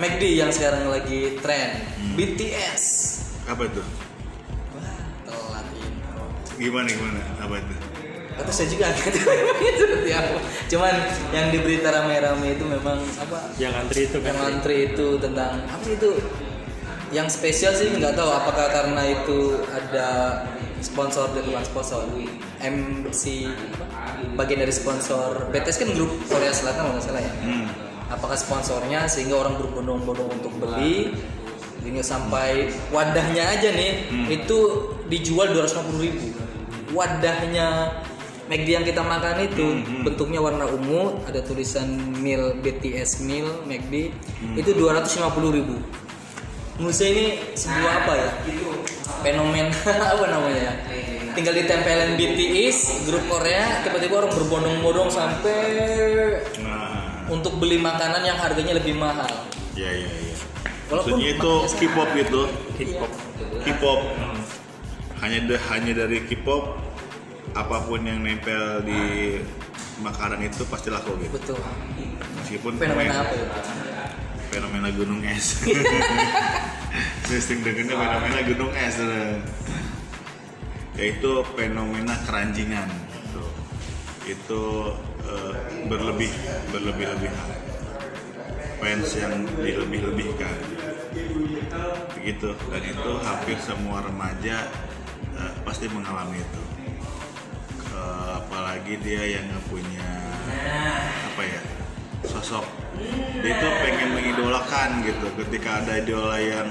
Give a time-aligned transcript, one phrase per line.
[0.00, 2.16] McD yang sekarang lagi tren Hmm.
[2.16, 2.82] BTS
[3.46, 3.84] Apa tuh?
[4.72, 5.66] wah telat
[6.56, 7.20] Gimana gimana?
[7.38, 7.74] Apa itu?
[8.32, 10.94] atau saya juga nggak tahu itu seperti apa cuman
[11.28, 14.26] yang di berita rame-rame itu memang apa Yang antri itu kan.
[14.26, 16.10] yang antri itu tentang apa sih itu
[17.10, 20.08] yang spesial sih nggak tahu apakah karena itu ada
[20.80, 22.00] sponsor dari bukan sponsor
[22.56, 23.22] MC
[24.32, 27.66] bagian dari sponsor BTS kan grup Korea Selatan kalau nggak salah ya Hmm.
[28.10, 31.14] Apakah sponsornya sehingga orang berbondong-bondong untuk beli.
[31.80, 34.58] Hingga sampai wadahnya aja nih itu
[35.08, 36.26] dijual 250.000 ribu.
[36.92, 37.96] Wadahnya
[38.50, 41.86] McD yang kita makan itu bentuknya warna ungu ada tulisan
[42.20, 44.12] meal BTS meal McD
[44.58, 45.80] itu 250.000 ribu.
[46.76, 48.30] Menurut saya ini sebuah apa ya?
[49.20, 49.72] fenomena
[50.16, 50.72] apa namanya ya?
[51.30, 55.60] Tinggal ditempelin BTS grup Korea tiba-tiba orang berbondong-bondong sampai
[56.60, 56.89] Nah,
[57.30, 59.30] untuk beli makanan yang harganya lebih mahal.
[59.72, 60.36] ya ya ya.
[60.90, 62.40] Walaupun Maksudnya itu K-pop gitu.
[62.76, 63.10] K-pop.
[63.62, 64.00] K-pop.
[65.22, 66.74] Hanya de- hanya dari K-pop
[67.54, 69.00] apa pun yang nempel di
[70.02, 71.30] makanan itu pasti laku gitu.
[71.34, 71.58] Betul.
[72.42, 73.46] Meskipun Fenomena fenomena, apa ya?
[74.50, 75.62] fenomena gunung es.
[77.30, 78.96] Sistem dengannya fenomena gunung es.
[80.98, 82.88] Yaitu fenomena keranjingan.
[83.14, 83.42] Gitu.
[84.26, 84.62] Itu
[85.30, 85.54] eh,
[85.86, 86.32] berlebih
[86.74, 87.48] berlebih-lebihan.
[88.80, 90.56] Fans yang dilebih-lebihkan.
[92.18, 94.66] Begitu dan itu hampir semua remaja
[95.38, 96.62] eh, pasti mengalami itu.
[97.90, 100.08] Eh, apalagi dia yang punya
[101.30, 101.62] apa ya
[102.26, 102.66] sosok
[103.40, 106.68] dia itu pengen mengidolakan gitu ketika ada idola yang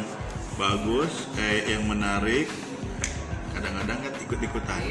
[0.60, 2.46] bagus kayak yang menarik
[3.56, 4.82] kadang-kadang kan ikut-ikutan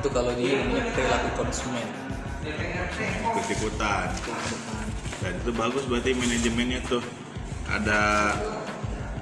[0.00, 2.09] Itu kalau di namanya perilaku konsumen.
[2.44, 4.06] Ikut-ikutan.
[5.20, 7.04] Dan itu bagus berarti manajemennya tuh.
[7.70, 8.34] Ada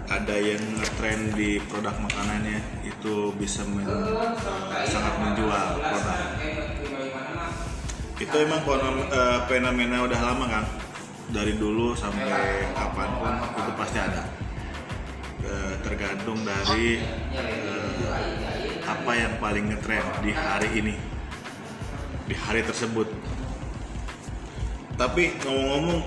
[0.09, 6.21] ada yang ngetrend di produk makanannya itu bisa men- eh, sangat menjual produk.
[8.19, 10.65] Itu emang fenom- eh, fenomena udah lama kan
[11.29, 14.25] dari dulu sampai kapan pun itu pasti ada.
[15.45, 16.99] Eh, tergantung dari
[17.37, 20.95] eh, apa yang paling ngetrend di hari ini
[22.29, 23.09] di hari tersebut
[24.99, 25.99] tapi ngomong-ngomong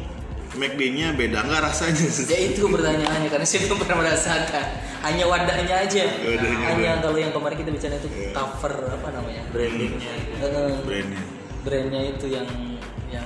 [0.51, 2.11] McD-nya beda nggak rasanya?
[2.27, 4.65] Ya itu pertanyaannya karena saya belum pernah merasakan.
[4.99, 6.03] Hanya wadahnya aja.
[6.11, 8.35] Wadahnya Hanya kalau yang kemarin kita bicara itu Iya.
[8.35, 9.43] cover apa namanya?
[9.55, 10.11] Brandingnya.
[10.43, 11.23] Eh, Brandnya.
[11.63, 12.47] brandnya itu yang
[13.07, 13.23] yang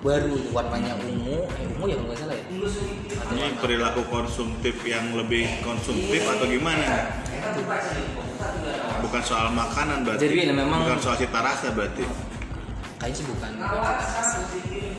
[0.00, 2.44] baru warnanya ungu, eh, ungu ya kalau nggak salah ya.
[2.48, 7.20] Atau Ini perilaku konsumtif yang lebih konsumtif atau gimana?
[9.00, 10.22] Bukan soal makanan berarti.
[10.22, 12.04] Jadi memang- bukan soal cita rasa berarti.
[13.00, 13.50] kayaknya sih bukan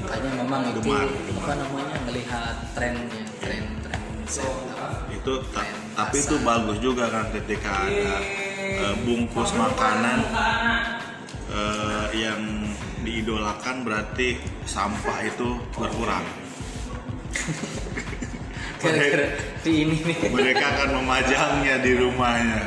[0.09, 0.90] kayaknya memang itu
[1.38, 4.01] apa namanya ngelihat trennya tren tren.
[5.13, 8.18] Itu ta- tapi itu bagus juga kan ketika ada
[8.57, 10.18] eh, bungkus makanan
[11.53, 12.41] eh, yang
[13.01, 16.25] diidolakan berarti sampah itu berkurang.
[18.81, 19.28] gara-gara
[19.62, 20.18] di ini nih.
[20.34, 22.62] Mereka akan memajangnya di rumahnya.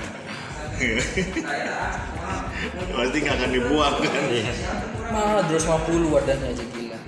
[2.94, 4.24] Pasti nggak akan dibuang kan?
[4.30, 4.52] Iya.
[5.12, 6.98] mahal 250 wadahnya aja gila.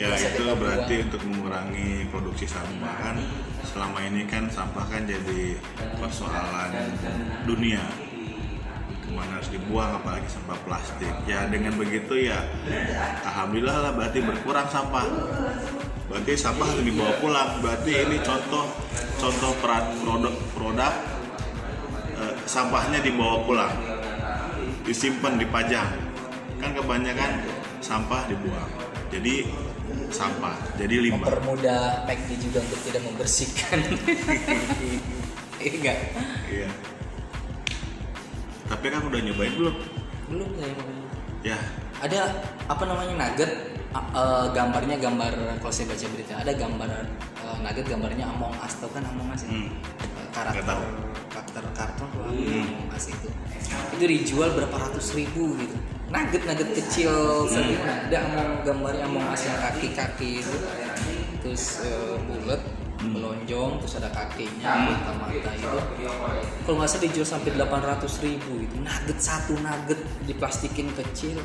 [0.00, 1.04] Ya Masa itu berarti buang?
[1.06, 3.16] untuk mengurangi produksi sampah kan?
[3.62, 5.56] Selama ini kan sampah kan jadi
[6.00, 6.70] persoalan
[7.44, 7.82] dunia.
[9.04, 11.12] Ke mana harus dibuang apalagi sampah plastik.
[11.28, 12.40] Ya dengan begitu ya
[13.28, 15.04] alhamdulillah lah berarti berkurang sampah
[16.10, 17.50] berarti sampah harus dibawa pulang.
[17.60, 18.64] Berarti ini contoh
[19.20, 20.92] contoh peran produk produk
[22.18, 23.74] eh, sampahnya dibawa pulang.
[24.82, 25.90] Disimpan dipajang.
[26.58, 27.42] Kan kebanyakan
[27.82, 28.70] sampah dibuang.
[29.12, 29.46] Jadi
[30.08, 31.28] sampah jadi limbah.
[31.28, 33.78] Mempermudah PACD juga untuk tidak membersihkan.
[35.62, 35.98] Iya enggak
[36.50, 36.68] iya.
[38.66, 39.76] Tapi kan udah nyobain belum?
[40.26, 40.74] Belum saya
[41.42, 41.58] ya
[42.02, 42.20] ada
[42.66, 43.50] apa namanya nugget
[43.94, 48.90] eh, gambarnya gambar kalau saya baca berita ada gambar eh, nugget gambarnya Among Us tau
[48.90, 49.54] kan Among Us ya?
[49.54, 49.70] Hmm.
[50.02, 50.76] Eh, karakter
[51.30, 52.66] karakter karton apa Hmm.
[52.66, 53.28] Among Us itu.
[53.94, 55.76] Itu dijual berapa ratus ribu gitu.
[56.10, 57.78] Nugget nugget kecil sedih.
[57.80, 60.56] Ada Among gambarnya Among Us yang kaki kaki itu.
[61.46, 62.62] Terus eh, bulat
[63.02, 65.78] melonjong terus ada kakinya mata mata itu.
[66.66, 71.38] Kalau nggak salah dijual sampai 800 ribu itu nugget satu nugget diplastikin kecil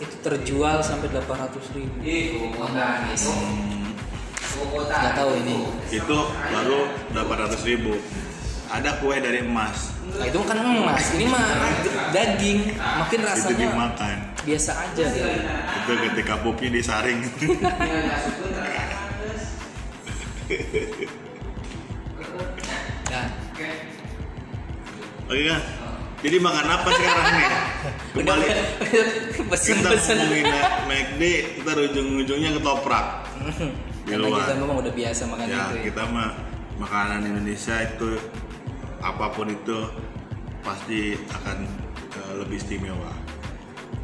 [0.00, 1.96] itu terjual sampai 800 ribu.
[4.62, 5.56] Nggak tahu ini.
[5.90, 6.78] Itu baru
[7.12, 7.98] 800 ribu.
[8.72, 9.92] Ada kue dari emas.
[10.16, 11.04] Nah itu kan emas.
[11.12, 11.44] Ini mah
[12.16, 12.58] daging.
[12.78, 14.18] Makin itu rasanya dimakan.
[14.42, 15.38] biasa aja ya.
[15.86, 17.22] itu ketika pupnya disaring.
[23.12, 23.28] Nah
[25.32, 25.62] Oke kan?
[26.22, 27.46] Jadi makan apa sekarang nih?
[28.14, 28.46] Kembali
[29.58, 30.46] kita ngomongin
[30.86, 31.22] McD,
[31.58, 33.06] kita ujung-ujungnya ketoprak
[34.02, 35.82] di karena kita memang udah biasa makan Ya itu ya.
[35.90, 36.30] kita mah
[36.78, 38.18] makanan Indonesia itu
[39.02, 39.78] apa pun itu
[40.62, 41.58] pasti akan
[42.14, 43.10] eh, lebih istimewa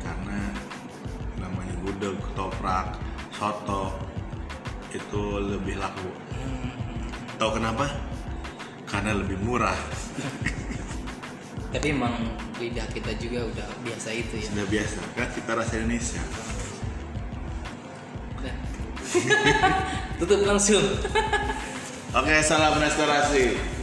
[0.03, 0.39] karena
[1.39, 2.99] namanya gudeg, ketoprak,
[3.35, 3.95] soto
[4.91, 6.11] itu lebih laku.
[7.39, 7.87] Tahu kenapa?
[8.91, 9.79] Karena lebih murah.
[11.69, 12.17] tapi emang
[12.57, 16.23] lidah kita juga udah biasa itu ya Sudah biasa kan kita rasa Indonesia.
[18.41, 18.55] Udah.
[20.19, 20.85] tutup langsung
[22.19, 23.78] Oke, salam restorasi.